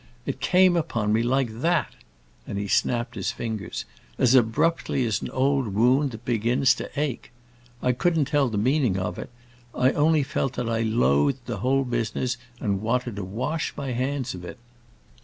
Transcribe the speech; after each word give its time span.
It 0.25 0.39
came 0.39 0.75
upon 0.75 1.13
me 1.13 1.21
like 1.21 1.59
that!" 1.61 1.93
and 2.47 2.57
he 2.57 2.67
snapped 2.67 3.13
his 3.13 3.31
fingers—"as 3.31 4.33
abruptly 4.33 5.05
as 5.05 5.21
an 5.21 5.29
old 5.29 5.75
wound 5.75 6.09
that 6.09 6.25
begins 6.25 6.73
to 6.73 6.89
ache. 6.99 7.29
I 7.83 7.91
couldn't 7.91 8.25
tell 8.25 8.49
the 8.49 8.57
meaning 8.57 8.97
of 8.97 9.19
it; 9.19 9.29
I 9.75 9.91
only 9.91 10.23
felt 10.23 10.53
that 10.53 10.67
I 10.67 10.81
loathed 10.81 11.45
the 11.45 11.57
whole 11.57 11.83
business 11.83 12.37
and 12.59 12.81
wanted 12.81 13.15
to 13.17 13.23
wash 13.23 13.73
my 13.77 13.91
hands 13.91 14.33
of 14.33 14.43
it. 14.43 14.57